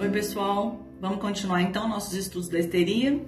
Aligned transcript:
Oi, 0.00 0.08
pessoal. 0.08 0.80
Vamos 0.98 1.20
continuar 1.20 1.60
então 1.60 1.86
nossos 1.86 2.14
estudos 2.14 2.48
da 2.48 2.58
histeria. 2.58 3.22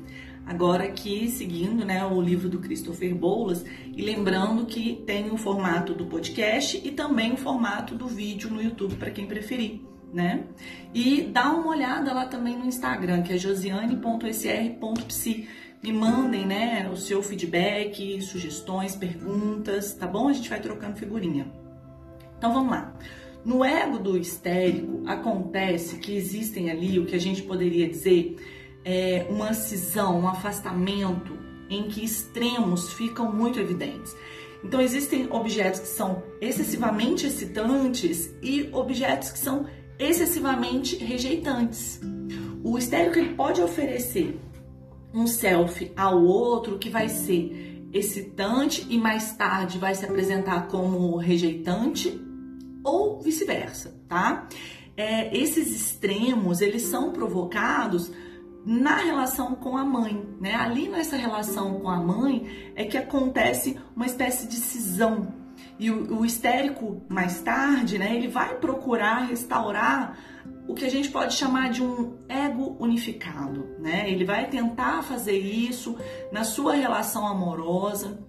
Agora 0.46 0.84
aqui 0.84 1.29
seguindo, 1.29 1.84
né, 1.84 2.02
o 2.02 2.18
livro 2.18 2.48
do 2.48 2.61
Christopher 2.61 3.14
Boulos 3.14 3.62
e 3.95 4.00
lembrando 4.00 4.64
que 4.64 5.03
tem 5.06 5.30
o 5.30 5.37
formato 5.37 5.93
do 5.93 6.06
podcast 6.06 6.80
e 6.82 6.90
também 6.90 7.35
o 7.35 7.36
formato 7.36 7.95
do 7.95 8.07
vídeo 8.07 8.48
no 8.48 8.62
YouTube 8.62 8.96
para 8.96 9.11
quem 9.11 9.27
preferir, 9.27 9.82
né? 10.14 10.45
E 10.95 11.21
dá 11.21 11.53
uma 11.53 11.68
olhada 11.68 12.11
lá 12.14 12.25
também 12.25 12.57
no 12.57 12.64
Instagram, 12.64 13.23
que 13.23 13.34
é 13.34 13.36
josiane.sr.psi. 13.36 15.48
Me 15.82 15.93
mandem, 15.93 16.46
né, 16.46 16.89
o 16.91 16.96
seu 16.96 17.23
feedback, 17.23 18.18
sugestões, 18.23 18.96
perguntas, 18.96 19.93
tá 19.93 20.07
bom? 20.07 20.27
A 20.27 20.32
gente 20.32 20.48
vai 20.48 20.59
trocando 20.59 20.96
figurinha. 20.96 21.52
Então 22.39 22.54
vamos 22.54 22.70
lá. 22.70 22.95
No 23.45 23.64
ego 23.64 23.99
do 23.99 24.17
histérico, 24.17 25.03
acontece 25.05 25.96
que 25.96 26.17
existem 26.17 26.71
ali 26.71 26.99
o 27.01 27.07
que 27.07 27.17
a 27.17 27.21
gente 27.21 27.43
poderia 27.43 27.89
dizer 27.89 28.37
é 28.85 29.27
uma 29.29 29.53
cisão, 29.53 30.21
um 30.21 30.29
afastamento 30.29 31.37
em 31.68 31.85
que 31.85 32.05
extremos 32.05 32.92
ficam 32.92 33.33
muito 33.33 33.59
evidentes. 33.59 34.15
Então 34.62 34.81
existem 34.81 35.27
objetos 35.31 35.81
que 35.81 35.89
são 35.89 36.23
excessivamente 36.41 37.27
excitantes 37.27 38.33
e 38.41 38.69
objetos 38.73 39.33
que 39.33 39.39
são 39.39 39.67
excessivamente 39.98 40.97
rejeitantes. 40.97 42.01
O 42.62 42.79
histérico 42.79 43.19
ele 43.19 43.34
pode 43.34 43.61
oferecer 43.61 44.39
um 45.12 45.27
selfie 45.27 45.93
ao 45.97 46.23
outro 46.23 46.79
que 46.79 46.89
vai 46.89 47.09
ser 47.09 47.89
excitante 47.93 48.87
e 48.89 48.97
mais 48.97 49.33
tarde 49.33 49.79
vai 49.79 49.95
se 49.95 50.05
apresentar 50.05 50.69
como 50.69 51.17
rejeitante 51.17 52.20
ou 52.84 53.20
vice-versa, 53.20 53.95
tá? 54.09 54.48
É, 54.97 55.37
esses 55.37 55.69
extremos, 55.75 56.61
eles 56.61 56.83
são 56.83 57.12
provocados 57.12 58.12
na 58.65 58.97
relação 58.97 59.55
com 59.55 59.77
a 59.77 59.84
mãe, 59.84 60.25
né? 60.41 60.55
Ali 60.55 60.89
nessa 60.89 61.17
relação 61.17 61.81
com 61.81 61.89
a 61.89 61.97
mãe 61.97 62.73
é 62.77 62.84
que 62.84 62.97
acontece 62.97 63.79
uma 63.97 64.06
espécie 64.06 64.47
de 64.47 64.56
cisão. 64.56 65.34
E 65.79 65.91
o, 65.91 66.21
o 66.21 66.25
histérico, 66.25 67.03
mais 67.09 67.41
tarde, 67.41 67.98
né, 67.98 68.15
ele 68.17 68.29
vai 68.29 68.56
procurar 68.56 69.27
restaurar 69.27 70.17
o 70.69 70.75
que 70.75 70.84
a 70.84 70.91
gente 70.91 71.11
pode 71.11 71.34
chamar 71.34 71.71
de 71.71 71.83
um 71.83 72.19
ego 72.28 72.77
unificado, 72.78 73.69
né? 73.78 74.09
Ele 74.09 74.25
vai 74.25 74.49
tentar 74.49 75.03
fazer 75.03 75.39
isso 75.39 75.97
na 76.31 76.45
sua 76.45 76.75
relação 76.75 77.27
amorosa, 77.27 78.25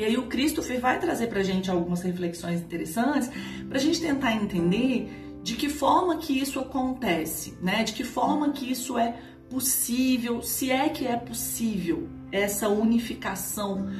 e 0.00 0.04
aí 0.04 0.16
o 0.16 0.28
Christopher 0.28 0.80
vai 0.80 0.98
trazer 0.98 1.26
para 1.26 1.40
a 1.40 1.42
gente 1.42 1.70
algumas 1.70 2.00
reflexões 2.00 2.62
interessantes 2.62 3.30
para 3.68 3.76
a 3.76 3.80
gente 3.80 4.00
tentar 4.00 4.34
entender 4.34 5.10
de 5.42 5.54
que 5.56 5.68
forma 5.68 6.16
que 6.16 6.40
isso 6.40 6.58
acontece, 6.58 7.54
né? 7.60 7.84
De 7.84 7.92
que 7.92 8.02
forma 8.02 8.50
que 8.50 8.70
isso 8.70 8.98
é 8.98 9.14
possível, 9.50 10.40
se 10.40 10.70
é 10.70 10.88
que 10.88 11.06
é 11.06 11.18
possível 11.18 12.08
essa 12.32 12.66
unificação 12.66 13.90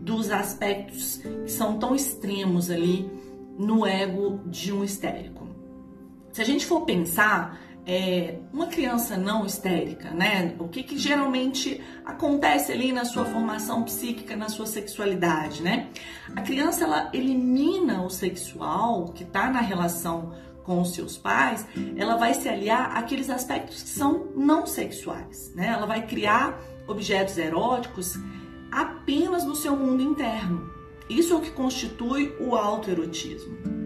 dos 0.00 0.30
aspectos 0.30 1.16
que 1.16 1.50
são 1.50 1.76
tão 1.76 1.92
extremos 1.92 2.70
ali 2.70 3.10
no 3.58 3.84
ego 3.84 4.40
de 4.46 4.72
um 4.72 4.84
histérico. 4.84 5.48
Se 6.32 6.40
a 6.40 6.44
gente 6.44 6.66
for 6.66 6.82
pensar, 6.82 7.58
é, 7.88 8.34
uma 8.52 8.66
criança 8.66 9.16
não 9.16 9.46
histérica, 9.46 10.10
né? 10.10 10.54
O 10.58 10.68
que, 10.68 10.82
que 10.82 10.98
geralmente 10.98 11.82
acontece 12.04 12.70
ali 12.70 12.92
na 12.92 13.06
sua 13.06 13.24
formação 13.24 13.82
psíquica, 13.82 14.36
na 14.36 14.50
sua 14.50 14.66
sexualidade, 14.66 15.62
né? 15.62 15.88
A 16.36 16.42
criança 16.42 16.84
ela 16.84 17.10
elimina 17.14 18.04
o 18.04 18.10
sexual 18.10 19.06
que 19.14 19.22
está 19.22 19.48
na 19.48 19.62
relação 19.62 20.34
com 20.64 20.82
os 20.82 20.92
seus 20.92 21.16
pais, 21.16 21.66
ela 21.96 22.16
vai 22.16 22.34
se 22.34 22.46
aliar 22.46 22.94
àqueles 22.94 23.30
aspectos 23.30 23.82
que 23.82 23.88
são 23.88 24.28
não 24.36 24.66
sexuais, 24.66 25.50
né? 25.54 25.68
Ela 25.68 25.86
vai 25.86 26.06
criar 26.06 26.60
objetos 26.86 27.38
eróticos 27.38 28.18
apenas 28.70 29.46
no 29.46 29.56
seu 29.56 29.74
mundo 29.74 30.02
interno. 30.02 30.70
Isso 31.08 31.32
é 31.32 31.36
o 31.36 31.40
que 31.40 31.52
constitui 31.52 32.36
o 32.38 32.54
autoerotismo. 32.54 33.77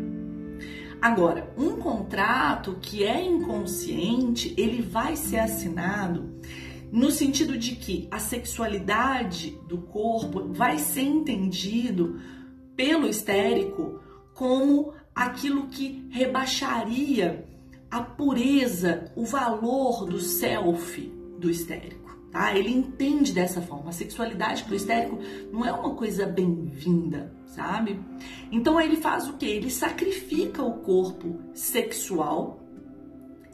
Agora, 1.02 1.52
um 1.58 1.78
contrato 1.78 2.78
que 2.80 3.02
é 3.02 3.20
inconsciente, 3.20 4.54
ele 4.56 4.80
vai 4.80 5.16
ser 5.16 5.38
assinado 5.38 6.40
no 6.92 7.10
sentido 7.10 7.58
de 7.58 7.74
que 7.74 8.06
a 8.08 8.20
sexualidade 8.20 9.58
do 9.66 9.78
corpo 9.78 10.52
vai 10.52 10.78
ser 10.78 11.02
entendido 11.02 12.20
pelo 12.76 13.08
histérico 13.08 14.00
como 14.32 14.92
aquilo 15.12 15.66
que 15.66 16.06
rebaixaria 16.08 17.48
a 17.90 18.00
pureza, 18.00 19.10
o 19.16 19.24
valor 19.24 20.06
do 20.06 20.20
self 20.20 21.00
do 21.36 21.50
histérico 21.50 22.01
tá? 22.32 22.56
Ele 22.56 22.72
entende 22.72 23.32
dessa 23.32 23.60
forma. 23.60 23.90
A 23.90 23.92
sexualidade 23.92 24.64
pro 24.64 24.74
histérico 24.74 25.18
não 25.52 25.64
é 25.64 25.72
uma 25.72 25.94
coisa 25.94 26.26
bem-vinda, 26.26 27.32
sabe? 27.46 28.00
Então 28.50 28.80
ele 28.80 28.96
faz 28.96 29.28
o 29.28 29.34
que? 29.34 29.46
Ele 29.46 29.70
sacrifica 29.70 30.62
o 30.62 30.78
corpo 30.78 31.38
sexual 31.52 32.60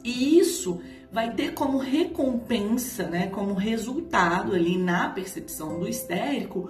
e 0.03 0.39
isso 0.39 0.81
vai 1.11 1.33
ter 1.33 1.53
como 1.53 1.77
recompensa, 1.77 3.07
né, 3.07 3.27
como 3.27 3.53
resultado 3.53 4.53
ali 4.53 4.77
na 4.77 5.09
percepção 5.09 5.79
do 5.79 5.87
histérico, 5.87 6.69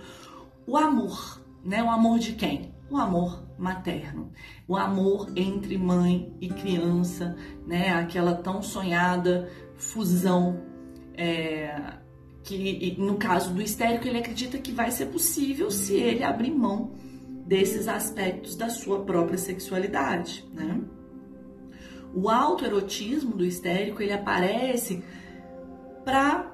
o 0.65 0.77
amor, 0.77 1.41
né? 1.63 1.83
O 1.83 1.89
amor 1.89 2.19
de 2.19 2.33
quem? 2.33 2.73
O 2.89 2.97
amor 2.97 3.43
materno, 3.57 4.31
o 4.67 4.75
amor 4.75 5.31
entre 5.35 5.77
mãe 5.77 6.33
e 6.39 6.47
criança, 6.47 7.35
né? 7.67 7.93
Aquela 7.93 8.33
tão 8.33 8.61
sonhada 8.61 9.49
fusão 9.75 10.68
é, 11.19 11.97
que 12.43 12.95
no 12.97 13.17
caso 13.17 13.53
do 13.53 13.61
histérico 13.61 14.07
ele 14.07 14.19
acredita 14.19 14.57
que 14.57 14.71
vai 14.71 14.89
ser 14.89 15.07
possível 15.07 15.69
se 15.69 15.95
ele 15.95 16.23
abrir 16.23 16.51
mão 16.51 16.93
desses 17.45 17.89
aspectos 17.89 18.55
da 18.55 18.69
sua 18.69 19.03
própria 19.03 19.37
sexualidade, 19.37 20.47
né? 20.53 20.79
O 22.15 22.29
autoerotismo 22.29 23.35
do 23.35 23.45
histérico 23.45 24.01
ele 24.01 24.13
aparece 24.13 25.03
para 26.05 26.49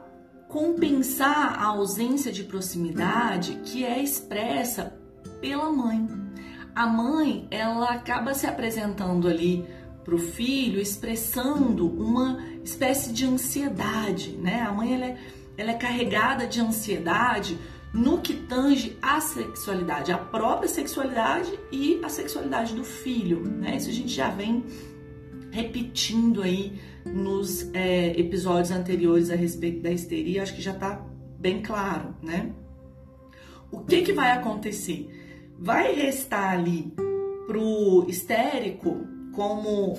compensar 0.50 1.60
a 1.60 1.68
ausência 1.68 2.32
de 2.32 2.44
proximidade 2.44 3.62
que 3.64 3.86
é 3.86 4.02
expressa 4.02 4.98
pela 5.40 5.72
mãe. 5.72 6.08
A 6.74 6.88
mãe 6.88 7.48
ela 7.52 7.92
acaba 7.92 8.34
se 8.34 8.48
apresentando 8.48 9.28
ali 9.28 9.66
para 10.06 10.14
o 10.14 10.20
filho 10.20 10.80
expressando 10.80 11.88
uma 11.88 12.40
espécie 12.64 13.12
de 13.12 13.26
ansiedade, 13.26 14.38
né? 14.38 14.62
A 14.62 14.72
mãe 14.72 14.94
ela 14.94 15.06
é, 15.06 15.18
ela 15.58 15.72
é 15.72 15.74
carregada 15.74 16.46
de 16.46 16.62
ansiedade 16.62 17.58
no 17.92 18.22
que 18.22 18.34
tange 18.34 18.96
a 19.02 19.20
sexualidade, 19.20 20.12
a 20.12 20.18
própria 20.18 20.70
sexualidade 20.70 21.52
e 21.72 22.00
a 22.04 22.10
sexualidade 22.10 22.76
do 22.76 22.84
filho, 22.84 23.40
né? 23.42 23.78
Isso 23.78 23.90
a 23.90 23.94
gente 23.94 24.14
já 24.14 24.30
vem 24.30 24.64
repetindo 25.52 26.44
aí 26.44 26.80
nos 27.04 27.74
é, 27.74 28.20
episódios 28.20 28.72
anteriores 28.72 29.32
a 29.32 29.36
respeito 29.36 29.82
da 29.82 29.90
histeria, 29.90 30.44
acho 30.44 30.54
que 30.54 30.62
já 30.62 30.72
está 30.72 31.04
bem 31.40 31.64
claro, 31.64 32.16
né? 32.22 32.52
O 33.72 33.80
que 33.80 34.04
que 34.04 34.14
vai 34.14 34.32
acontecer? 34.32 35.10
Vai 35.58 35.96
restar 35.96 36.54
ali 36.54 36.94
pro 37.48 38.06
histérico 38.08 39.15
como 39.36 39.98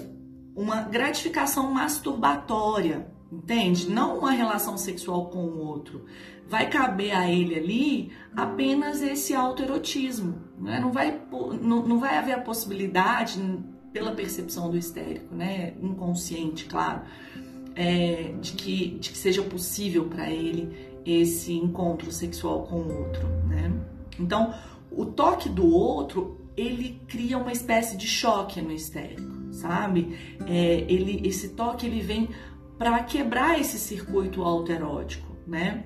uma 0.54 0.82
gratificação 0.82 1.70
masturbatória, 1.70 3.06
entende? 3.30 3.88
Não 3.90 4.18
uma 4.18 4.30
relação 4.30 4.76
sexual 4.78 5.26
com 5.26 5.44
o 5.44 5.58
outro. 5.58 6.06
Vai 6.48 6.70
caber 6.70 7.14
a 7.14 7.30
ele 7.30 7.54
ali 7.56 8.12
apenas 8.34 9.02
esse 9.02 9.34
autoerotismo, 9.34 10.34
né? 10.58 10.80
não, 10.80 10.92
vai, 10.92 11.20
não, 11.60 11.86
não 11.86 11.98
vai 11.98 12.16
haver 12.16 12.32
a 12.32 12.40
possibilidade, 12.40 13.40
pela 13.92 14.12
percepção 14.12 14.70
do 14.70 14.76
histérico, 14.76 15.34
né? 15.34 15.72
inconsciente, 15.80 16.66
claro, 16.66 17.00
é, 17.74 18.34
de, 18.40 18.52
que, 18.52 18.98
de 18.98 19.10
que 19.10 19.16
seja 19.16 19.42
possível 19.42 20.04
para 20.04 20.30
ele 20.30 21.00
esse 21.04 21.54
encontro 21.54 22.12
sexual 22.12 22.64
com 22.64 22.76
o 22.76 22.98
outro. 22.98 23.26
Né? 23.48 23.72
Então, 24.18 24.52
o 24.90 25.06
toque 25.06 25.48
do 25.48 25.66
outro 25.66 26.45
ele 26.56 27.00
cria 27.06 27.36
uma 27.36 27.52
espécie 27.52 27.96
de 27.96 28.06
choque 28.06 28.62
no 28.62 28.72
histérico, 28.72 29.52
sabe? 29.52 30.36
É, 30.46 30.86
ele, 30.88 31.26
esse 31.26 31.50
toque 31.50 31.86
ele 31.86 32.00
vem 32.00 32.30
para 32.78 33.02
quebrar 33.02 33.60
esse 33.60 33.78
circuito 33.78 34.42
autoerótico, 34.42 35.36
né? 35.46 35.84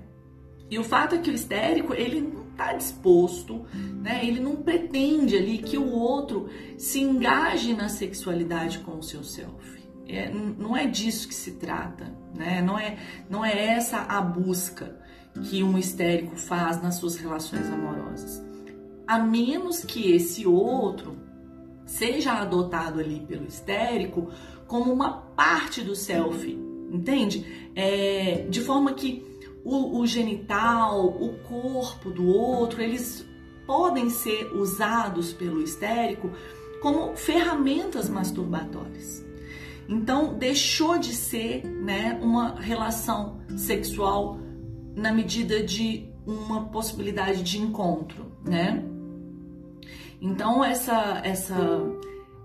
E 0.70 0.78
o 0.78 0.84
fato 0.84 1.16
é 1.16 1.18
que 1.18 1.30
o 1.30 1.34
histérico 1.34 1.92
ele 1.92 2.20
não 2.20 2.48
está 2.50 2.72
disposto, 2.72 3.66
né? 3.74 4.20
Ele 4.24 4.38
não 4.38 4.56
pretende 4.56 5.36
ali 5.36 5.58
que 5.58 5.76
o 5.76 5.90
outro 5.90 6.48
se 6.78 7.00
engaje 7.00 7.74
na 7.74 7.88
sexualidade 7.88 8.78
com 8.80 8.98
o 8.98 9.02
seu 9.02 9.24
self. 9.24 9.80
É, 10.06 10.30
não 10.30 10.76
é 10.76 10.86
disso 10.86 11.26
que 11.28 11.34
se 11.34 11.52
trata, 11.52 12.16
né? 12.36 12.62
Não 12.62 12.78
é, 12.78 12.96
não 13.28 13.44
é 13.44 13.74
essa 13.74 13.98
a 14.02 14.20
busca 14.20 14.96
que 15.44 15.62
um 15.62 15.76
histérico 15.76 16.36
faz 16.36 16.80
nas 16.80 16.96
suas 16.96 17.16
relações 17.16 17.66
amorosas 17.66 18.49
a 19.10 19.18
menos 19.18 19.84
que 19.84 20.12
esse 20.12 20.46
outro 20.46 21.16
seja 21.84 22.34
adotado 22.34 23.00
ali 23.00 23.18
pelo 23.26 23.44
histérico 23.44 24.30
como 24.68 24.92
uma 24.92 25.10
parte 25.10 25.82
do 25.82 25.96
self 25.96 26.46
entende? 26.92 27.44
É, 27.74 28.46
de 28.48 28.60
forma 28.60 28.92
que 28.92 29.24
o, 29.64 29.98
o 29.98 30.06
genital, 30.06 31.08
o 31.08 31.38
corpo 31.40 32.08
do 32.08 32.24
outro, 32.24 32.80
eles 32.80 33.26
podem 33.66 34.10
ser 34.10 34.52
usados 34.54 35.32
pelo 35.32 35.60
histérico 35.60 36.30
como 36.80 37.16
ferramentas 37.16 38.08
masturbatórias. 38.08 39.26
Então, 39.88 40.38
deixou 40.38 40.98
de 40.98 41.12
ser 41.12 41.66
né, 41.66 42.16
uma 42.22 42.60
relação 42.60 43.40
sexual 43.56 44.38
na 44.94 45.12
medida 45.12 45.64
de 45.64 46.08
uma 46.24 46.66
possibilidade 46.66 47.42
de 47.42 47.58
encontro, 47.60 48.32
né? 48.44 48.84
Então, 50.20 50.62
essa, 50.62 51.20
essa 51.24 51.56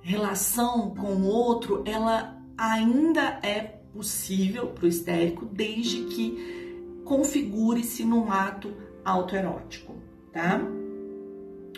relação 0.01 0.92
com 0.92 1.16
o 1.16 1.25
outro, 1.25 1.83
ela 1.86 2.38
ainda 2.57 3.39
é 3.44 3.60
possível 3.94 4.68
para 4.68 4.86
o 4.86 4.88
histérico 4.88 5.45
desde 5.45 6.04
que 6.06 7.01
configure-se 7.04 8.06
num 8.06 8.31
ato 8.31 8.74
autoerótico, 9.04 9.95
tá? 10.31 10.62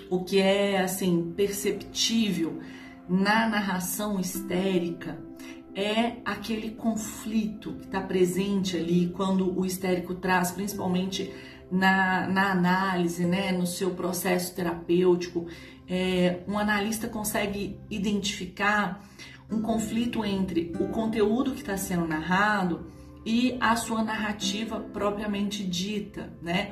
O 0.09 0.23
que 0.23 0.39
é, 0.39 0.81
assim, 0.81 1.33
perceptível 1.35 2.59
na 3.09 3.47
narração 3.47 4.19
histérica 4.19 5.17
é 5.75 6.17
aquele 6.25 6.71
conflito 6.71 7.73
que 7.73 7.85
está 7.85 8.01
presente 8.01 8.75
ali 8.75 9.09
quando 9.15 9.57
o 9.57 9.65
histérico 9.65 10.15
traz, 10.15 10.51
principalmente 10.51 11.31
na, 11.71 12.27
na 12.27 12.51
análise, 12.51 13.25
né, 13.25 13.51
no 13.51 13.67
seu 13.67 13.91
processo 13.91 14.55
terapêutico. 14.55 15.47
É, 15.87 16.41
um 16.47 16.57
analista 16.57 17.07
consegue 17.07 17.79
identificar 17.89 19.03
um 19.49 19.61
conflito 19.61 20.25
entre 20.25 20.73
o 20.79 20.89
conteúdo 20.89 21.51
que 21.51 21.61
está 21.61 21.77
sendo 21.77 22.05
narrado 22.05 22.87
e 23.25 23.57
a 23.59 23.75
sua 23.75 24.03
narrativa 24.03 24.79
propriamente 24.79 25.63
dita, 25.63 26.33
né? 26.41 26.71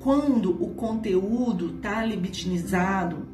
Quando 0.00 0.50
o 0.62 0.74
conteúdo 0.74 1.76
está 1.76 2.04
libidinizado, 2.04 3.28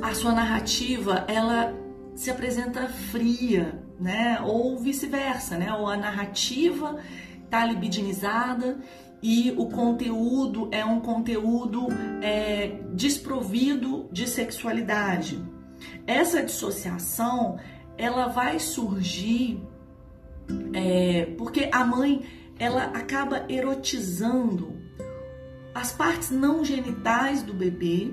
a 0.00 0.14
sua 0.14 0.32
narrativa 0.32 1.24
ela 1.26 1.74
se 2.14 2.30
apresenta 2.30 2.88
fria, 2.88 3.82
né? 3.98 4.40
Ou 4.42 4.78
vice-versa, 4.78 5.56
né? 5.56 5.72
Ou 5.74 5.88
a 5.88 5.96
narrativa 5.96 6.98
tá 7.50 7.64
libidinizada 7.64 8.78
e 9.22 9.54
o 9.56 9.66
conteúdo 9.66 10.68
é 10.72 10.84
um 10.84 11.00
conteúdo 11.00 11.86
é, 12.20 12.80
desprovido 12.92 14.08
de 14.10 14.26
sexualidade. 14.26 15.42
Essa 16.06 16.42
dissociação 16.42 17.58
ela 17.96 18.26
vai 18.26 18.58
surgir 18.58 19.62
é, 20.72 21.26
porque 21.38 21.68
a 21.70 21.84
mãe 21.84 22.24
ela 22.58 22.84
acaba 22.84 23.46
erotizando 23.48 24.80
as 25.74 25.92
partes 25.92 26.30
não 26.30 26.64
genitais 26.64 27.42
do 27.42 27.54
bebê 27.54 28.12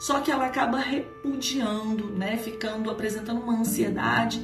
só 0.00 0.20
que 0.20 0.30
ela 0.30 0.46
acaba 0.46 0.78
repudiando, 0.78 2.06
né, 2.06 2.38
ficando 2.38 2.90
apresentando 2.90 3.38
uma 3.38 3.60
ansiedade 3.60 4.40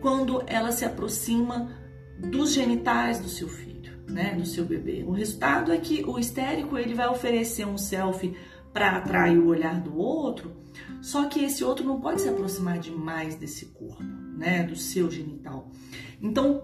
quando 0.00 0.42
ela 0.46 0.72
se 0.72 0.86
aproxima 0.86 1.70
dos 2.18 2.54
genitais 2.54 3.18
do 3.18 3.28
seu 3.28 3.46
filho, 3.46 3.75
né, 4.08 4.34
do 4.34 4.46
seu 4.46 4.64
bebê. 4.64 5.04
O 5.06 5.12
resultado 5.12 5.72
é 5.72 5.78
que 5.78 6.04
o 6.04 6.18
histérico 6.18 6.78
ele 6.78 6.94
vai 6.94 7.08
oferecer 7.08 7.66
um 7.66 7.78
selfie 7.78 8.36
para 8.72 8.96
atrair 8.96 9.38
o 9.38 9.46
olhar 9.46 9.80
do 9.80 9.96
outro, 9.96 10.52
só 11.00 11.26
que 11.26 11.42
esse 11.42 11.64
outro 11.64 11.84
não 11.84 12.00
pode 12.00 12.20
se 12.20 12.28
aproximar 12.28 12.78
demais 12.78 13.34
desse 13.34 13.66
corpo, 13.66 14.02
né, 14.02 14.62
do 14.64 14.76
seu 14.76 15.10
genital. 15.10 15.70
Então, 16.20 16.62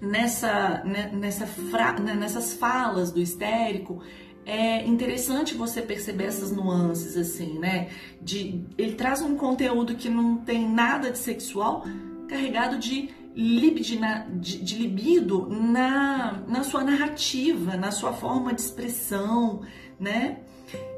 nessa, 0.00 0.82
né, 0.84 1.10
nessa 1.12 1.46
fra, 1.46 1.92
né, 2.00 2.14
nessas 2.14 2.54
falas 2.54 3.10
do 3.10 3.20
histérico, 3.20 4.02
é 4.46 4.84
interessante 4.86 5.54
você 5.54 5.80
perceber 5.80 6.24
essas 6.24 6.50
nuances 6.50 7.16
assim, 7.16 7.58
né? 7.58 7.88
De 8.20 8.62
ele 8.76 8.92
traz 8.92 9.22
um 9.22 9.36
conteúdo 9.36 9.94
que 9.94 10.08
não 10.08 10.36
tem 10.36 10.68
nada 10.68 11.10
de 11.10 11.18
sexual, 11.18 11.84
carregado 12.28 12.78
de 12.78 13.08
libidina, 13.34 14.26
de, 14.30 14.62
de 14.62 14.78
libido 14.78 15.48
na, 15.48 16.44
na 16.46 16.62
sua 16.62 16.84
narrativa, 16.84 17.76
na 17.76 17.90
sua 17.90 18.12
forma 18.12 18.54
de 18.54 18.60
expressão, 18.60 19.62
né? 19.98 20.40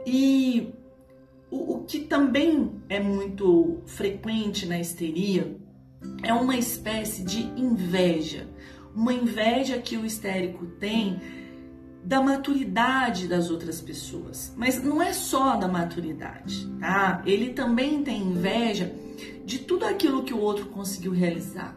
E 0.07 0.73
o, 1.51 1.77
o 1.77 1.85
que 1.85 2.01
também 2.01 2.73
é 2.89 3.01
muito 3.01 3.81
frequente 3.87 4.67
na 4.67 4.79
histeria 4.79 5.57
é 6.23 6.33
uma 6.33 6.57
espécie 6.57 7.23
de 7.23 7.43
inveja, 7.57 8.49
uma 8.95 9.13
inveja 9.13 9.79
que 9.79 9.97
o 9.97 10.05
histérico 10.05 10.67
tem 10.79 11.21
da 12.05 12.23
maturidade 12.23 13.27
das 13.27 13.51
outras 13.51 13.81
pessoas. 13.81 14.55
Mas 14.57 14.83
não 14.83 15.03
é 15.03 15.13
só 15.13 15.57
da 15.57 15.67
maturidade, 15.67 16.69
tá? 16.79 17.23
Ele 17.27 17.51
também 17.51 18.03
tem 18.05 18.23
inveja 18.23 18.95
de 19.45 19.59
tudo 19.59 19.85
aquilo 19.85 20.23
que 20.23 20.33
o 20.33 20.39
outro 20.39 20.67
conseguiu 20.67 21.13
realizar, 21.13 21.77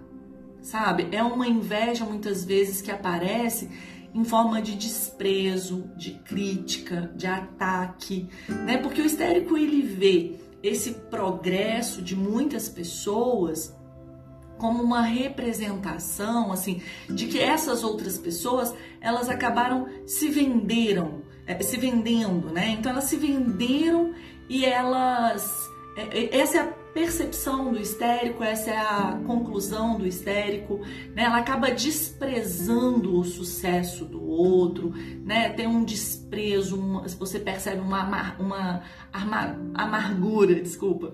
sabe? 0.70 1.08
É 1.12 1.24
uma 1.24 1.48
inveja 1.48 2.06
muitas 2.06 2.46
vezes 2.46 2.82
que 2.82 2.92
aparece 2.92 3.70
em 4.14 4.24
forma 4.24 4.62
de 4.62 4.76
desprezo, 4.76 5.90
de 5.96 6.12
crítica, 6.12 7.12
de 7.16 7.28
ataque, 7.28 8.28
né? 8.48 8.78
Porque 8.78 9.02
o 9.02 9.06
histérico 9.06 9.58
ele 9.58 9.82
vê 9.82 10.36
esse 10.62 10.92
progresso 10.92 12.02
de 12.02 12.16
muitas 12.16 12.70
pessoas 12.70 13.76
como 14.58 14.84
uma 14.84 15.02
representação 15.02 16.52
assim 16.52 16.82
de 17.10 17.28
que 17.28 17.40
essas 17.40 17.82
outras 17.82 18.18
pessoas 18.18 18.76
elas 19.00 19.30
acabaram 19.30 19.88
se 20.06 20.28
venderam 20.28 21.22
é, 21.48 21.58
se 21.62 21.78
vendendo 21.78 22.52
né 22.52 22.76
então 22.78 22.92
elas 22.92 23.06
se 23.06 23.16
venderam 23.16 24.14
e 24.50 24.66
elas 24.66 25.50
é, 25.96 26.20
é, 26.20 26.40
essa 26.42 26.58
é 26.58 26.60
a 26.60 26.74
percepção 26.94 27.72
do 27.72 27.80
histérico 27.80 28.44
essa 28.44 28.72
é 28.72 28.78
a 28.78 29.20
conclusão 29.26 29.98
do 29.98 30.08
histérico 30.08 30.82
né? 31.14 31.24
Ela 31.24 31.38
acaba 31.38 31.72
desprezando 31.72 33.20
o 33.20 33.24
sucesso 33.24 34.06
do 34.06 34.24
outro 34.24 34.94
né? 35.24 35.50
Tem 35.50 35.68
um 35.68 35.84
desprezo 35.84 36.80
uma, 36.80 37.08
você 37.08 37.40
percebe 37.40 37.82
uma 37.82 38.36
uma 38.40 38.84
amargura 39.74 40.56
desculpa. 40.56 41.14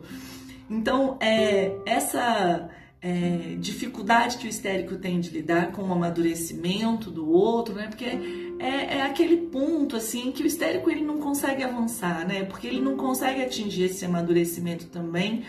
Então 0.69 1.17
é 1.21 1.71
essa 1.85 2.69
é, 3.05 3.55
dificuldade 3.59 4.37
que 4.37 4.47
o 4.47 4.49
histérico 4.49 4.95
tem 4.95 5.19
de 5.19 5.29
lidar 5.29 5.71
com 5.71 5.83
o 5.83 5.93
amadurecimento 5.93 7.11
do 7.11 7.29
outro, 7.29 7.75
né? 7.75 7.85
Porque 7.87 8.44
é, 8.59 8.97
é, 8.97 9.01
aquele 9.01 9.37
ponto 9.37 9.95
assim 9.95 10.31
que 10.31 10.43
o 10.43 10.45
histérico 10.45 10.89
ele 10.89 11.01
não 11.01 11.19
consegue 11.19 11.63
avançar, 11.63 12.27
né? 12.27 12.43
Porque 12.43 12.67
ele 12.67 12.81
não 12.81 12.95
consegue 12.95 13.41
atingir 13.41 13.83
esse 13.83 14.05
amadurecimento 14.05 14.85
também. 14.87 15.43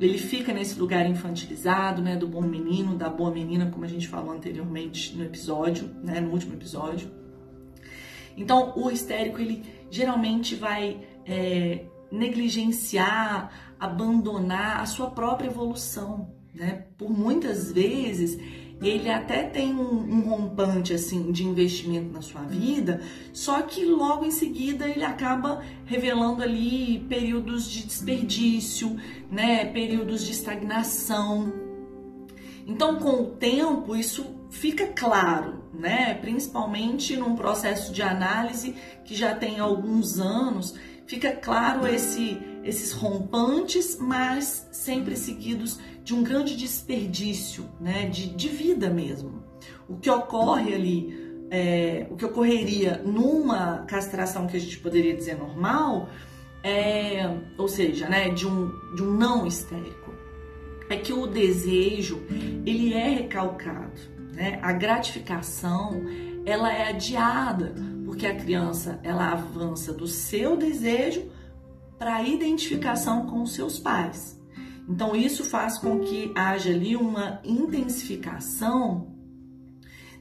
Ele 0.00 0.18
fica 0.18 0.52
nesse 0.52 0.78
lugar 0.78 1.08
infantilizado, 1.08 2.02
né? 2.02 2.16
Do 2.16 2.26
bom 2.26 2.42
menino, 2.42 2.96
da 2.96 3.08
boa 3.08 3.30
menina, 3.30 3.70
como 3.70 3.84
a 3.84 3.88
gente 3.88 4.08
falou 4.08 4.32
anteriormente 4.32 5.16
no 5.16 5.24
episódio, 5.24 5.90
né? 6.02 6.20
No 6.20 6.30
último 6.30 6.54
episódio. 6.54 7.10
Então, 8.36 8.72
o 8.76 8.90
histérico 8.90 9.40
ele 9.40 9.64
geralmente 9.90 10.54
vai 10.54 11.00
é, 11.26 11.84
negligenciar, 12.10 13.74
abandonar 13.78 14.80
a 14.80 14.86
sua 14.86 15.10
própria 15.10 15.48
evolução, 15.48 16.30
né? 16.54 16.86
Por 16.96 17.10
muitas 17.10 17.72
vezes 17.72 18.38
ele 18.80 19.10
até 19.10 19.42
tem 19.42 19.74
um, 19.74 20.14
um, 20.14 20.20
rompante 20.20 20.94
assim 20.94 21.32
de 21.32 21.44
investimento 21.44 22.12
na 22.12 22.22
sua 22.22 22.42
vida, 22.42 23.00
só 23.32 23.62
que 23.62 23.84
logo 23.84 24.24
em 24.24 24.30
seguida 24.30 24.88
ele 24.88 25.04
acaba 25.04 25.62
revelando 25.84 26.42
ali 26.42 27.04
períodos 27.08 27.68
de 27.68 27.84
desperdício, 27.84 28.96
né, 29.30 29.64
períodos 29.64 30.24
de 30.24 30.32
estagnação. 30.32 31.52
Então, 32.66 32.96
com 32.96 33.22
o 33.22 33.26
tempo, 33.30 33.96
isso 33.96 34.26
fica 34.50 34.86
claro, 34.86 35.64
né, 35.72 36.14
principalmente 36.14 37.16
num 37.16 37.34
processo 37.34 37.92
de 37.92 38.02
análise 38.02 38.74
que 39.04 39.14
já 39.14 39.34
tem 39.34 39.58
alguns 39.58 40.20
anos, 40.20 40.74
fica 41.06 41.32
claro 41.32 41.86
esse, 41.86 42.38
esses 42.68 42.92
rompantes, 42.92 43.96
mas 43.98 44.68
sempre 44.70 45.16
seguidos 45.16 45.78
de 46.04 46.14
um 46.14 46.22
grande 46.22 46.54
desperdício 46.54 47.64
né, 47.80 48.06
de, 48.08 48.28
de 48.28 48.48
vida 48.48 48.90
mesmo. 48.90 49.42
O 49.88 49.96
que 49.96 50.10
ocorre 50.10 50.74
ali, 50.74 51.46
é, 51.50 52.06
o 52.10 52.16
que 52.16 52.26
ocorreria 52.26 53.00
numa 53.04 53.84
castração 53.86 54.46
que 54.46 54.56
a 54.56 54.60
gente 54.60 54.78
poderia 54.80 55.16
dizer 55.16 55.38
normal, 55.38 56.10
é, 56.62 57.34
ou 57.56 57.68
seja, 57.68 58.06
né, 58.06 58.28
de, 58.28 58.46
um, 58.46 58.70
de 58.94 59.02
um 59.02 59.12
não 59.12 59.46
histérico, 59.46 60.12
é 60.90 60.96
que 60.96 61.12
o 61.12 61.26
desejo 61.26 62.22
ele 62.66 62.92
é 62.92 63.08
recalcado, 63.08 64.00
né? 64.34 64.58
A 64.62 64.72
gratificação 64.72 66.02
ela 66.46 66.72
é 66.72 66.88
adiada 66.88 67.74
porque 68.06 68.26
a 68.26 68.34
criança 68.34 68.98
ela 69.02 69.32
avança 69.32 69.92
do 69.92 70.06
seu 70.06 70.56
desejo 70.56 71.30
para 71.98 72.16
a 72.16 72.22
identificação 72.22 73.26
com 73.26 73.44
seus 73.44 73.78
pais. 73.78 74.38
Então 74.88 75.14
isso 75.14 75.44
faz 75.44 75.78
com 75.78 76.00
que 76.00 76.32
haja 76.34 76.70
ali 76.70 76.96
uma 76.96 77.40
intensificação 77.44 79.08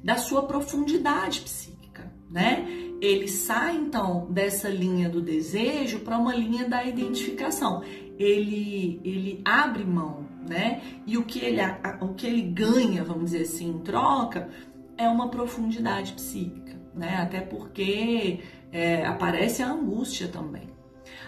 da 0.03 0.17
sua 0.17 0.43
profundidade 0.43 1.41
psíquica, 1.41 2.12
né? 2.29 2.67
Ele 3.00 3.27
sai 3.27 3.77
então 3.77 4.27
dessa 4.31 4.67
linha 4.67 5.07
do 5.07 5.22
desejo 5.22 6.00
para 6.00 6.17
uma 6.17 6.36
linha 6.36 6.67
da 6.67 6.84
identificação. 6.84 7.81
Ele 8.17 9.00
ele 9.05 9.41
abre 9.46 9.86
mão, 9.86 10.25
né? 10.48 10.81
E 11.05 11.17
o 11.17 11.24
que 11.24 11.39
ele 11.39 11.62
o 12.01 12.13
que 12.13 12.27
ele 12.27 12.41
ganha, 12.41 13.03
vamos 13.03 13.31
dizer 13.31 13.43
assim, 13.43 13.69
em 13.69 13.79
troca, 13.79 14.50
é 14.98 15.07
uma 15.07 15.29
profundidade 15.29 16.13
psíquica, 16.13 16.75
né? 16.93 17.17
Até 17.17 17.39
porque 17.39 18.39
é, 18.72 19.05
aparece 19.05 19.63
a 19.63 19.72
angústia 19.72 20.27
também. 20.27 20.76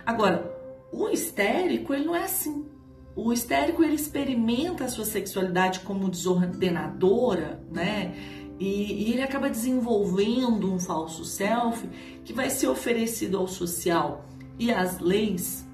Agora, 0.06 0.52
o 0.92 1.10
histérico 1.10 1.94
ele 1.94 2.06
não 2.06 2.16
é 2.16 2.24
assim. 2.24 2.66
O 3.16 3.34
histérico 3.34 3.84
ele 3.84 3.96
experimenta 3.96 4.86
a 4.86 4.88
sua 4.88 5.06
sexualidade 5.06 5.82
como 5.82 6.10
desordenadora, 6.10 7.62
né? 7.72 8.16
E, 8.60 9.10
e, 9.10 9.14
ele 9.14 9.22
acaba 9.22 9.50
desenvolvendo 9.50 10.72
um 10.72 10.80
falso 10.80 11.24
self 11.24 11.88
que 12.26 12.34
vai 12.34 12.50
ser 12.50 12.68
oferecido 12.68 13.38
ao 13.38 13.48
social 13.48 14.26
e 14.60 14.70
às 14.70 15.00
leis, 15.00 15.66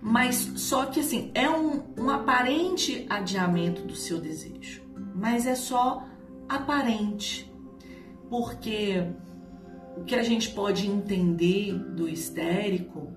mas 0.00 0.36
só 0.56 0.84
que 0.84 1.00
assim 1.00 1.30
é 1.34 1.48
um, 1.48 1.82
um 1.96 2.10
aparente 2.10 3.06
adiamento 3.08 3.82
do 3.82 3.96
seu 3.96 4.20
desejo, 4.20 4.82
mas 5.14 5.46
é 5.46 5.54
só 5.54 6.06
aparente, 6.46 7.50
porque 8.28 9.06
o 9.96 10.04
que 10.04 10.14
a 10.14 10.22
gente 10.22 10.50
pode 10.50 10.86
entender 10.86 11.74
do 11.74 12.08
histérico 12.08 13.12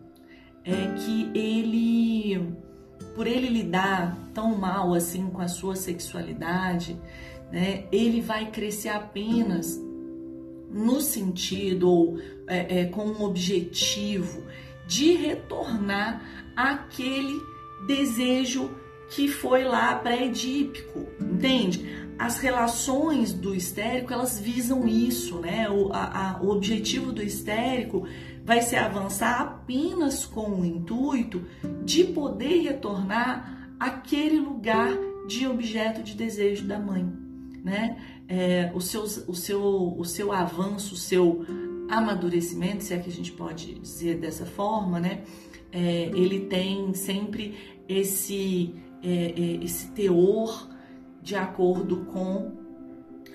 é 0.64 0.94
que 0.98 1.32
ele, 1.34 2.54
por 3.16 3.28
ele 3.28 3.48
lidar 3.48 4.18
tão 4.34 4.58
mal 4.58 4.94
assim 4.94 5.30
com 5.30 5.42
a 5.42 5.48
sua 5.48 5.76
sexualidade, 5.76 7.00
né, 7.52 7.86
ele 7.92 8.22
vai 8.22 8.50
crescer 8.52 8.90
apenas 8.90 9.80
no 10.72 11.00
sentido 11.00 11.90
ou 11.90 12.20
é, 12.48 12.82
é, 12.82 12.86
com 12.86 13.06
um 13.06 13.24
objetivo 13.24 14.44
de 14.88 15.14
retornar 15.14 16.22
àquele 16.56 17.40
desejo 17.88 18.70
que 19.10 19.28
foi 19.28 19.64
lá 19.64 19.96
pré-edípico, 19.96 21.08
entende? 21.22 22.05
As 22.18 22.40
relações 22.40 23.34
do 23.34 23.54
histérico 23.54 24.14
elas 24.14 24.40
visam 24.40 24.88
isso, 24.88 25.40
né? 25.40 25.70
O, 25.70 25.92
a, 25.92 26.38
a, 26.38 26.42
o 26.42 26.50
objetivo 26.50 27.12
do 27.12 27.22
histérico 27.22 28.08
vai 28.44 28.62
se 28.62 28.76
avançar 28.76 29.42
apenas 29.42 30.26
com 30.26 30.62
o 30.62 30.66
intuito 30.66 31.44
de 31.84 32.06
poder 32.06 32.62
retornar 32.62 33.76
àquele 33.80 34.40
lugar 34.40 34.92
de 35.28 35.46
objeto 35.46 36.04
de 36.04 36.14
desejo 36.14 36.66
da 36.66 36.80
mãe, 36.80 37.06
né? 37.64 37.98
É, 38.28 38.72
o, 38.74 38.80
seu, 38.80 39.04
o, 39.04 39.36
seu, 39.36 39.96
o 39.98 40.06
seu 40.06 40.32
avanço, 40.32 40.94
o 40.94 40.98
seu 40.98 41.46
amadurecimento, 41.90 42.84
se 42.84 42.94
é 42.94 42.98
que 42.98 43.10
a 43.10 43.14
gente 43.14 43.32
pode 43.32 43.76
dizer 43.76 44.18
dessa 44.20 44.46
forma, 44.46 45.00
né? 45.00 45.24
É, 45.72 46.12
ele 46.16 46.42
tem 46.42 46.94
sempre 46.94 47.56
esse, 47.90 48.74
é, 49.04 49.34
é 49.36 49.64
esse 49.64 49.92
teor 49.92 50.75
de 51.26 51.36
acordo 51.36 52.06
com 52.06 52.52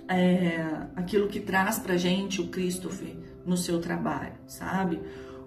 é, 0.08 0.86
aquilo 0.94 1.26
que 1.26 1.40
traz 1.40 1.76
para 1.80 1.96
gente 1.96 2.40
o 2.40 2.46
Christopher 2.46 3.16
no 3.44 3.56
seu 3.56 3.80
trabalho, 3.80 4.34
sabe? 4.46 5.02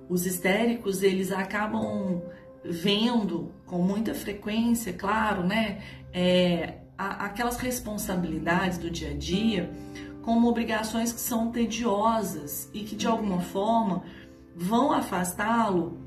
Os 0.09 0.25
histéricos 0.25 1.01
eles 1.01 1.31
acabam 1.31 2.21
vendo 2.65 3.53
com 3.65 3.81
muita 3.81 4.13
frequência, 4.13 4.91
claro, 4.91 5.47
né? 5.47 5.81
É, 6.11 6.79
aquelas 6.97 7.55
responsabilidades 7.57 8.77
do 8.77 8.89
dia 8.89 9.11
a 9.11 9.17
dia 9.17 9.71
como 10.21 10.49
obrigações 10.49 11.13
que 11.13 11.21
são 11.21 11.49
tediosas 11.49 12.69
e 12.73 12.81
que 12.81 12.95
de 12.95 13.07
alguma 13.07 13.39
forma 13.39 14.03
vão 14.53 14.91
afastá-lo 14.91 15.97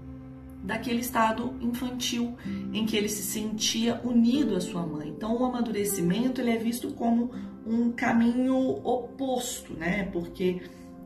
daquele 0.63 1.01
estado 1.01 1.55
infantil 1.61 2.37
em 2.73 2.85
que 2.85 2.97
ele 2.97 3.09
se 3.09 3.23
sentia 3.23 4.01
unido 4.05 4.57
à 4.57 4.61
sua 4.61 4.85
mãe. 4.85 5.09
Então, 5.09 5.37
o 5.37 5.45
amadurecimento 5.45 6.41
ele 6.41 6.51
é 6.51 6.59
visto 6.59 6.93
como 6.93 7.31
um 7.67 7.93
caminho 7.93 8.57
oposto, 8.85 9.75
né? 9.75 10.09
Porque 10.13 10.63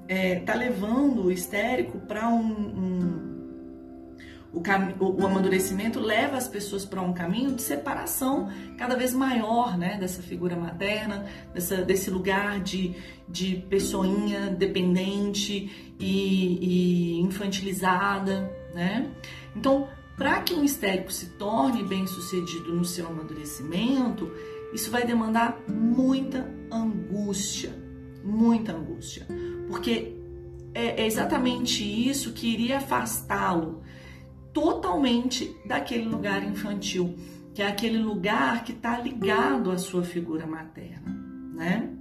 é, 0.09 0.41
tá 0.41 0.55
levando 0.55 1.25
o 1.25 1.33
histérico 1.33 1.99
para 2.01 2.29
um, 2.29 2.41
um 2.43 3.31
o, 4.53 4.61
cam... 4.61 4.95
o, 4.99 5.25
amadurecimento 5.25 6.01
leva 6.01 6.37
as 6.37 6.49
pessoas 6.49 6.85
para 6.85 7.01
um 7.01 7.13
caminho 7.13 7.55
de 7.55 7.63
separação 7.63 8.51
cada 8.77 8.97
vez 8.97 9.15
maior, 9.15 9.79
né, 9.79 9.97
dessa 9.99 10.23
figura 10.23 10.57
materna, 10.57 11.27
dessa, 11.55 11.77
desse 11.77 12.11
lugar 12.11 12.61
de, 12.61 12.95
de 13.29 13.65
pessoinha 13.69 14.49
dependente 14.49 15.95
e, 16.01 16.59
e 16.61 17.21
infantilizada, 17.21 18.51
né? 18.75 19.09
Então, 19.55 19.89
para 20.17 20.41
que 20.43 20.55
um 20.55 20.63
histérico 20.63 21.13
se 21.13 21.31
torne 21.31 21.83
bem 21.83 22.07
sucedido 22.07 22.75
no 22.75 22.85
seu 22.85 23.07
amadurecimento, 23.07 24.31
isso 24.73 24.91
vai 24.91 25.07
demandar 25.07 25.59
muita 25.69 26.47
angústia, 26.71 27.75
muita 28.23 28.73
angústia, 28.73 29.27
porque 29.69 30.17
é, 30.75 31.03
é 31.03 31.07
exatamente 31.07 31.83
isso 31.83 32.33
que 32.33 32.53
iria 32.53 32.79
afastá-lo 32.79 33.83
totalmente 34.53 35.57
daquele 35.65 36.05
lugar 36.05 36.43
infantil, 36.45 37.17
que 37.55 37.63
é 37.63 37.67
aquele 37.67 37.99
lugar 37.99 38.65
que 38.65 38.73
está 38.73 38.99
ligado 39.01 39.71
à 39.71 39.79
sua 39.79 40.03
figura 40.03 40.47
materna, 40.47 41.11
né? 41.55 42.00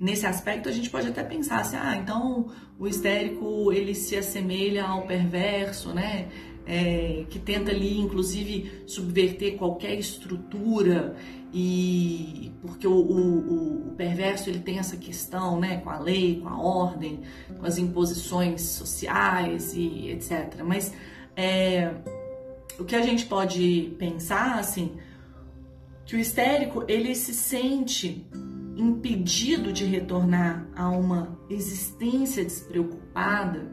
Nesse 0.00 0.26
aspecto 0.26 0.68
a 0.68 0.72
gente 0.72 0.90
pode 0.90 1.08
até 1.08 1.22
pensar 1.22 1.60
assim, 1.60 1.76
ah, 1.76 1.96
então 1.96 2.50
o 2.78 2.86
histérico 2.86 3.72
ele 3.72 3.94
se 3.94 4.16
assemelha 4.16 4.84
ao 4.84 5.06
perverso, 5.06 5.92
né? 5.92 6.28
É, 6.66 7.26
que 7.28 7.38
tenta 7.38 7.70
ali, 7.70 8.00
inclusive, 8.00 8.84
subverter 8.86 9.58
qualquer 9.58 9.98
estrutura 9.98 11.14
e 11.52 12.50
porque 12.62 12.86
o, 12.86 12.94
o, 12.94 13.88
o, 13.88 13.94
perverso 13.96 14.48
ele 14.48 14.60
tem 14.60 14.78
essa 14.78 14.96
questão, 14.96 15.60
né, 15.60 15.76
com 15.76 15.90
a 15.90 15.98
lei, 15.98 16.40
com 16.40 16.48
a 16.48 16.58
ordem, 16.58 17.20
com 17.60 17.66
as 17.66 17.76
imposições 17.76 18.62
sociais 18.62 19.74
e 19.76 20.08
etc. 20.08 20.62
Mas 20.64 20.90
é, 21.36 21.92
o 22.78 22.84
que 22.84 22.96
a 22.96 23.02
gente 23.02 23.26
pode 23.26 23.94
pensar, 23.98 24.58
assim, 24.58 24.96
que 26.04 26.16
o 26.16 26.18
histérico 26.18 26.84
ele 26.88 27.14
se 27.14 27.32
sente 27.32 28.26
impedido 28.76 29.72
de 29.72 29.84
retornar 29.84 30.66
a 30.74 30.88
uma 30.88 31.38
existência 31.48 32.44
despreocupada, 32.44 33.72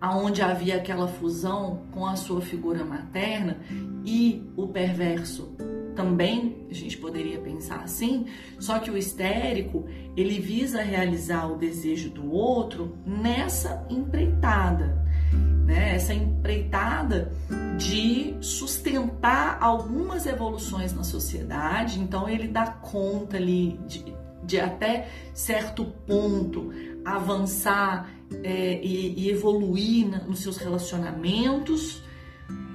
aonde 0.00 0.42
havia 0.42 0.76
aquela 0.76 1.08
fusão 1.08 1.86
com 1.90 2.06
a 2.06 2.16
sua 2.16 2.40
figura 2.40 2.84
materna 2.84 3.60
e 4.04 4.48
o 4.56 4.68
perverso 4.68 5.56
também, 5.98 6.64
a 6.70 6.74
gente 6.74 6.96
poderia 6.96 7.40
pensar 7.40 7.80
assim, 7.80 8.26
só 8.60 8.78
que 8.78 8.88
o 8.88 8.96
histérico, 8.96 9.84
ele 10.16 10.38
visa 10.38 10.80
realizar 10.80 11.50
o 11.50 11.56
desejo 11.56 12.10
do 12.10 12.30
outro 12.30 12.96
nessa 13.04 13.84
empreitada, 13.90 15.04
né? 15.66 15.96
Essa 15.96 16.14
empreitada 16.14 17.32
de 17.78 18.36
sustentar 18.40 19.58
algumas 19.60 20.26
evoluções 20.26 20.92
na 20.92 21.04
sociedade, 21.04 22.00
então 22.00 22.28
ele 22.28 22.48
dá 22.48 22.66
conta 22.66 23.36
ali 23.36 23.78
de, 23.86 24.04
de 24.42 24.60
até 24.60 25.08
certo 25.32 25.84
ponto 26.04 26.72
avançar 27.04 28.10
é, 28.42 28.82
e, 28.82 29.14
e, 29.20 29.30
evoluir 29.30 30.08
na, 30.08 30.18
nos 30.18 30.40
seus 30.40 30.56
relacionamentos 30.56 32.02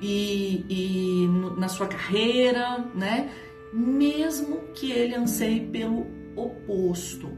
e, 0.01 0.65
e 0.69 1.27
no, 1.27 1.55
na 1.57 1.67
sua 1.67 1.88
carreira, 1.88 2.79
né? 2.95 3.29
Mesmo 3.74 4.69
que 4.74 4.91
ele 4.91 5.15
anseie 5.15 5.67
pelo 5.67 6.07
oposto. 6.36 7.29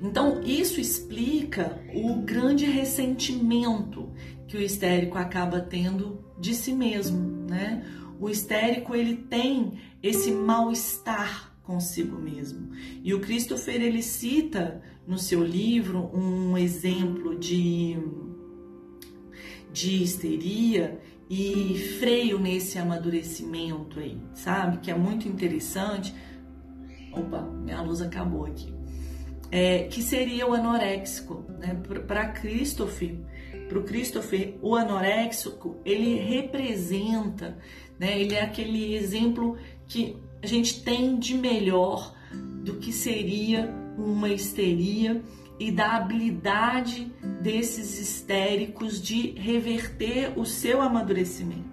Então, 0.00 0.40
isso 0.42 0.80
explica 0.80 1.78
o 1.94 2.22
grande 2.22 2.64
ressentimento 2.64 4.08
que 4.50 4.56
o 4.56 4.60
histérico 4.60 5.16
acaba 5.16 5.60
tendo 5.60 6.24
de 6.36 6.56
si 6.56 6.72
mesmo, 6.72 7.46
né? 7.48 7.86
O 8.18 8.28
histérico 8.28 8.96
ele 8.96 9.14
tem 9.14 9.78
esse 10.02 10.32
mal-estar 10.32 11.54
consigo 11.62 12.18
mesmo. 12.18 12.72
E 13.04 13.14
o 13.14 13.20
Christopher 13.20 13.80
ele 13.80 14.02
cita 14.02 14.82
no 15.06 15.18
seu 15.18 15.44
livro 15.44 16.10
um 16.12 16.58
exemplo 16.58 17.38
de 17.38 17.96
de 19.72 20.02
histeria 20.02 21.00
e 21.30 21.78
freio 22.00 22.40
nesse 22.40 22.76
amadurecimento 22.76 24.00
aí, 24.00 24.18
sabe? 24.34 24.78
Que 24.78 24.90
é 24.90 24.96
muito 24.96 25.28
interessante. 25.28 26.12
Opa, 27.12 27.42
minha 27.42 27.80
luz 27.82 28.02
acabou 28.02 28.46
aqui 28.46 28.80
é, 29.50 29.84
que 29.84 30.02
seria 30.02 30.46
o 30.46 30.54
anoréxico. 30.54 31.44
Né? 31.58 31.74
Para 32.06 32.28
Christopher, 32.28 33.16
para 33.70 33.78
o 33.78 33.84
Christopher, 33.84 34.56
o 34.60 34.74
anoréxico 34.74 35.76
ele 35.84 36.16
representa, 36.16 37.56
né? 37.96 38.20
ele 38.20 38.34
é 38.34 38.42
aquele 38.42 38.96
exemplo 38.96 39.56
que 39.86 40.16
a 40.42 40.46
gente 40.46 40.82
tem 40.82 41.16
de 41.16 41.38
melhor 41.38 42.12
do 42.64 42.74
que 42.78 42.92
seria 42.92 43.72
uma 43.96 44.28
histeria 44.28 45.22
e 45.56 45.70
da 45.70 45.92
habilidade 45.92 47.12
desses 47.40 47.96
histéricos 48.00 49.00
de 49.00 49.32
reverter 49.38 50.36
o 50.36 50.44
seu 50.44 50.82
amadurecimento, 50.82 51.68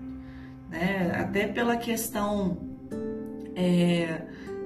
né? 0.70 1.14
Até 1.16 1.48
pela 1.48 1.78
questão 1.78 2.58
é, 3.56 4.24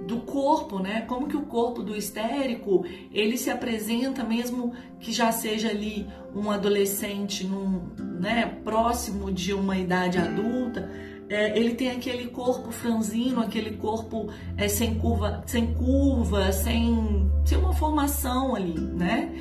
do 0.07 0.17
corpo, 0.21 0.79
né? 0.79 1.01
Como 1.01 1.27
que 1.27 1.37
o 1.37 1.43
corpo 1.43 1.83
do 1.83 1.95
histérico 1.95 2.85
ele 3.11 3.37
se 3.37 3.49
apresenta 3.49 4.23
mesmo 4.23 4.73
que 4.99 5.11
já 5.11 5.31
seja 5.31 5.69
ali 5.69 6.07
um 6.35 6.49
adolescente, 6.49 7.45
num, 7.45 7.81
né, 8.19 8.57
próximo 8.63 9.31
de 9.31 9.53
uma 9.53 9.77
idade 9.77 10.17
adulta, 10.17 10.89
é, 11.29 11.57
ele 11.57 11.75
tem 11.75 11.91
aquele 11.91 12.27
corpo 12.27 12.71
franzino, 12.71 13.39
aquele 13.39 13.77
corpo 13.77 14.29
é, 14.57 14.67
sem 14.67 14.95
curva, 14.95 15.41
sem 15.45 15.73
curva, 15.73 16.51
sem, 16.51 17.31
sem 17.45 17.57
uma 17.57 17.73
formação 17.73 18.53
ali, 18.53 18.79
né? 18.79 19.31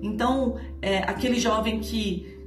Então, 0.00 0.56
é, 0.80 0.98
aquele 0.98 1.40
jovem 1.40 1.80
que 1.80 2.38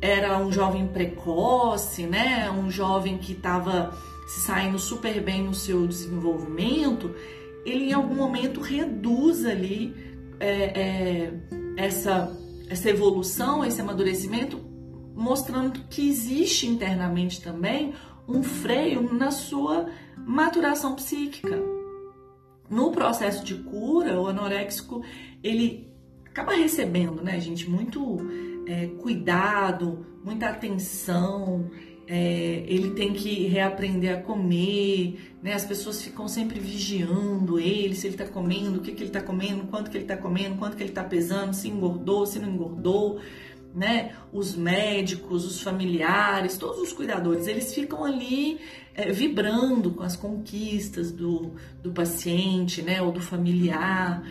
era 0.00 0.38
um 0.38 0.50
jovem 0.50 0.86
precoce, 0.86 2.06
né? 2.06 2.50
Um 2.50 2.70
jovem 2.70 3.18
que 3.18 3.32
estava 3.32 3.92
se 4.26 4.40
saindo 4.40 4.78
super 4.78 5.22
bem 5.22 5.44
no 5.44 5.54
seu 5.54 5.86
desenvolvimento, 5.86 7.14
ele 7.64 7.90
em 7.90 7.92
algum 7.92 8.14
momento 8.14 8.60
reduz 8.60 9.44
ali 9.44 9.94
é, 10.40 10.48
é, 10.48 11.32
essa, 11.76 12.36
essa 12.68 12.90
evolução, 12.90 13.64
esse 13.64 13.80
amadurecimento, 13.80 14.58
mostrando 15.14 15.80
que 15.88 16.08
existe 16.08 16.66
internamente 16.66 17.40
também 17.40 17.94
um 18.28 18.42
freio 18.42 19.12
na 19.14 19.30
sua 19.30 19.88
maturação 20.16 20.94
psíquica. 20.94 21.56
No 22.68 22.90
processo 22.90 23.44
de 23.44 23.54
cura, 23.54 24.20
o 24.20 24.26
anoréxico 24.26 25.02
ele 25.42 25.88
acaba 26.24 26.52
recebendo, 26.52 27.22
né, 27.22 27.40
gente, 27.40 27.70
muito 27.70 28.18
é, 28.66 28.88
cuidado, 29.00 30.04
muita 30.24 30.48
atenção, 30.48 31.70
é, 32.08 32.62
ele 32.66 32.90
tem 32.90 33.12
que 33.12 33.46
reaprender 33.46 34.16
a 34.16 34.22
comer, 34.22 35.34
né? 35.42 35.54
As 35.54 35.64
pessoas 35.64 36.00
ficam 36.00 36.28
sempre 36.28 36.60
vigiando 36.60 37.58
ele, 37.58 37.94
se 37.94 38.06
ele 38.06 38.14
está 38.14 38.26
comendo, 38.26 38.78
o 38.78 38.80
que, 38.80 38.92
que 38.92 39.02
ele 39.02 39.10
está 39.10 39.20
comendo, 39.20 39.66
quanto 39.66 39.90
que 39.90 39.96
ele 39.96 40.04
está 40.04 40.16
comendo, 40.16 40.56
quanto 40.56 40.76
que 40.76 40.82
ele 40.82 40.90
está 40.90 41.02
pesando, 41.02 41.52
se 41.52 41.68
engordou, 41.68 42.24
se 42.24 42.38
não 42.38 42.48
engordou, 42.48 43.20
né? 43.74 44.12
Os 44.32 44.54
médicos, 44.54 45.44
os 45.44 45.60
familiares, 45.60 46.56
todos 46.56 46.78
os 46.80 46.92
cuidadores, 46.92 47.48
eles 47.48 47.74
ficam 47.74 48.04
ali 48.04 48.60
é, 48.94 49.10
vibrando 49.10 49.90
com 49.90 50.04
as 50.04 50.14
conquistas 50.14 51.10
do, 51.10 51.54
do 51.82 51.90
paciente, 51.90 52.82
né? 52.82 53.02
Ou 53.02 53.10
do 53.10 53.20
familiar. 53.20 54.22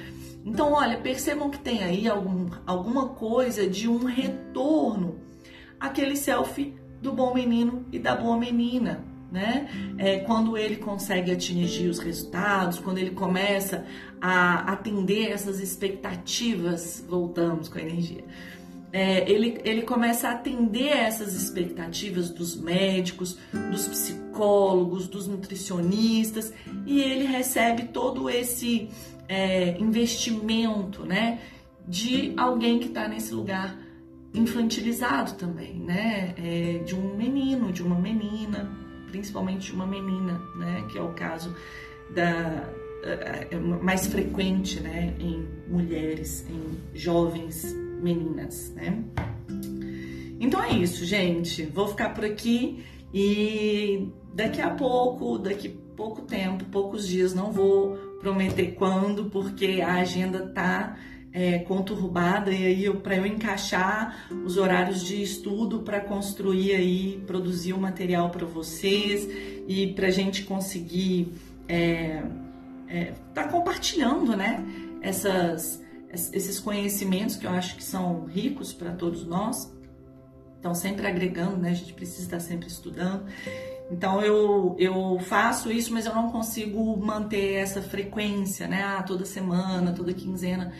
Então, 0.45 0.71
olha, 0.71 0.97
percebam 0.97 1.49
que 1.49 1.59
tem 1.59 1.83
aí 1.83 2.07
algum, 2.07 2.47
alguma 2.65 3.09
coisa 3.09 3.67
de 3.67 3.89
um 3.89 4.05
retorno 4.05 5.19
aquele 5.79 6.15
selfie 6.15 6.73
do 7.01 7.11
bom 7.11 7.33
menino 7.33 7.85
e 7.91 7.99
da 7.99 8.15
boa 8.15 8.37
menina, 8.37 9.03
né? 9.31 9.67
É, 9.97 10.19
quando 10.19 10.57
ele 10.57 10.77
consegue 10.77 11.31
atingir 11.31 11.87
os 11.87 11.99
resultados, 11.99 12.79
quando 12.79 12.97
ele 12.97 13.11
começa 13.11 13.85
a 14.21 14.71
atender 14.71 15.31
essas 15.31 15.59
expectativas, 15.59 17.03
voltamos 17.07 17.67
com 17.67 17.77
a 17.77 17.81
energia. 17.81 18.23
É, 18.93 19.29
ele, 19.29 19.59
ele 19.65 19.81
começa 19.81 20.29
a 20.29 20.31
atender 20.31 20.87
essas 20.87 21.33
expectativas 21.33 22.29
dos 22.29 22.55
médicos, 22.55 23.37
dos 23.69 23.87
psicólogos, 23.89 25.05
dos 25.09 25.27
nutricionistas 25.27 26.53
e 26.85 27.01
ele 27.01 27.25
recebe 27.25 27.89
todo 27.89 28.29
esse 28.29 28.87
é, 29.27 29.77
investimento, 29.79 31.03
né, 31.03 31.41
de 31.85 32.33
alguém 32.37 32.79
que 32.79 32.87
está 32.87 33.05
nesse 33.05 33.33
lugar 33.33 33.77
infantilizado 34.35 35.33
também, 35.33 35.75
né? 35.79 36.33
É, 36.37 36.83
de 36.83 36.95
um 36.95 37.15
menino, 37.15 37.71
de 37.71 37.81
uma 37.81 37.99
menina, 37.99 38.71
principalmente 39.07 39.67
de 39.67 39.73
uma 39.73 39.87
menina, 39.87 40.41
né? 40.55 40.85
Que 40.91 40.97
é 40.97 41.01
o 41.01 41.13
caso 41.13 41.55
da 42.13 42.69
é 43.05 43.55
mais 43.57 44.07
frequente, 44.07 44.79
né? 44.79 45.13
Em 45.19 45.47
mulheres, 45.67 46.45
em 46.49 46.97
jovens 46.97 47.73
meninas, 48.01 48.73
né? 48.75 49.03
Então 50.39 50.61
é 50.63 50.71
isso, 50.71 51.05
gente. 51.05 51.65
Vou 51.65 51.87
ficar 51.87 52.09
por 52.09 52.25
aqui 52.25 52.83
e 53.13 54.09
daqui 54.33 54.59
a 54.59 54.71
pouco, 54.71 55.37
daqui 55.37 55.69
pouco 55.69 56.23
tempo, 56.23 56.65
poucos 56.65 57.07
dias, 57.07 57.33
não 57.33 57.51
vou 57.51 57.95
prometer 58.19 58.73
quando, 58.73 59.25
porque 59.25 59.81
a 59.81 59.95
agenda 59.95 60.47
tá 60.47 60.97
é, 61.35 61.59
conturbada 61.59 62.49
e 62.49 62.65
aí 62.65 62.85
eu, 62.85 62.95
para 63.01 63.17
eu 63.17 63.25
encaixar 63.25 64.25
os 64.45 64.55
horários 64.55 65.03
de 65.03 65.21
estudo 65.21 65.79
para 65.79 65.99
construir 65.99 66.73
aí, 66.73 67.21
produzir 67.27 67.73
o 67.73 67.77
material 67.77 68.29
para 68.29 68.45
vocês 68.45 69.27
e 69.67 69.87
para 69.87 70.07
a 70.07 70.11
gente 70.11 70.43
conseguir 70.43 71.33
é, 71.67 72.23
é, 72.87 73.13
tá 73.33 73.49
compartilhando, 73.49 74.33
né? 74.37 74.63
Essas, 75.01 75.83
esses 76.09 76.57
conhecimentos 76.57 77.35
que 77.35 77.45
eu 77.45 77.51
acho 77.51 77.75
que 77.75 77.83
são 77.83 78.23
ricos 78.23 78.71
para 78.71 78.93
todos 78.93 79.25
nós. 79.25 79.69
Então, 80.57 80.73
sempre 80.73 81.05
agregando, 81.05 81.57
né? 81.57 81.71
A 81.71 81.73
gente 81.73 81.93
precisa 81.93 82.21
estar 82.21 82.39
sempre 82.39 82.69
estudando. 82.69 83.25
Então 83.91 84.21
eu, 84.21 84.75
eu 84.79 85.19
faço 85.19 85.69
isso, 85.69 85.93
mas 85.93 86.05
eu 86.05 86.15
não 86.15 86.31
consigo 86.31 86.97
manter 86.97 87.55
essa 87.55 87.81
frequência, 87.81 88.67
né? 88.67 88.83
Ah, 88.83 89.03
toda 89.03 89.25
semana, 89.25 89.91
toda 89.91 90.13
quinzena 90.13 90.73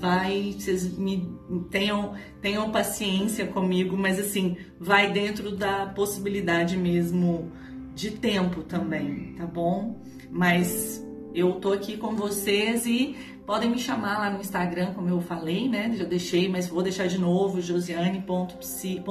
vai, 0.00 0.54
vocês 0.58 0.96
me 0.96 1.30
tenham, 1.70 2.14
tenham 2.40 2.70
paciência 2.70 3.46
comigo, 3.46 3.96
mas 3.96 4.18
assim, 4.18 4.56
vai 4.78 5.12
dentro 5.12 5.54
da 5.54 5.86
possibilidade 5.86 6.76
mesmo 6.76 7.52
de 7.94 8.10
tempo 8.12 8.62
também, 8.62 9.34
tá 9.34 9.46
bom? 9.46 10.00
Mas 10.30 11.04
eu 11.34 11.52
tô 11.54 11.72
aqui 11.72 11.96
com 11.96 12.16
vocês 12.16 12.86
e 12.86 13.14
podem 13.46 13.70
me 13.70 13.78
chamar 13.78 14.18
lá 14.18 14.30
no 14.30 14.40
Instagram, 14.40 14.94
como 14.94 15.08
eu 15.08 15.20
falei, 15.20 15.68
né? 15.68 15.92
Já 15.94 16.04
deixei, 16.04 16.48
mas 16.48 16.66
vou 16.68 16.82
deixar 16.82 17.06
de 17.06 17.18
novo, 17.18 17.60
josiane.sr.psi. 17.60 19.02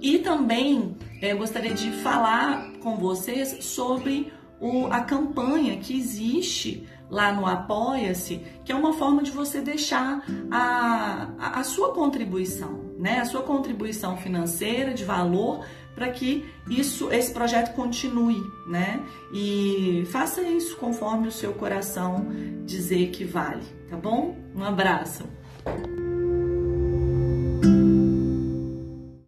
E 0.00 0.18
também 0.18 0.96
é, 1.22 1.34
gostaria 1.34 1.72
de 1.72 1.90
falar 2.02 2.72
com 2.80 2.96
vocês 2.96 3.64
sobre 3.64 4.30
o, 4.60 4.86
a 4.86 5.00
campanha 5.00 5.76
que 5.78 5.96
existe 5.96 6.86
lá 7.10 7.32
no 7.32 7.46
Apoia-se, 7.46 8.42
que 8.64 8.72
é 8.72 8.74
uma 8.74 8.92
forma 8.92 9.22
de 9.22 9.30
você 9.30 9.60
deixar 9.60 10.24
a, 10.50 11.28
a, 11.38 11.60
a 11.60 11.64
sua 11.64 11.92
contribuição, 11.92 12.80
né? 12.98 13.20
A 13.20 13.24
sua 13.24 13.42
contribuição 13.42 14.16
financeira 14.16 14.92
de 14.92 15.04
valor 15.04 15.64
para 15.94 16.10
que 16.10 16.44
isso, 16.68 17.10
esse 17.10 17.32
projeto 17.32 17.74
continue, 17.74 18.42
né? 18.68 19.02
E 19.32 20.04
faça 20.12 20.42
isso 20.42 20.76
conforme 20.76 21.28
o 21.28 21.32
seu 21.32 21.54
coração 21.54 22.28
dizer 22.64 23.08
que 23.10 23.24
vale, 23.24 23.64
tá 23.88 23.96
bom? 23.96 24.36
Um 24.54 24.62
abraço. 24.62 25.24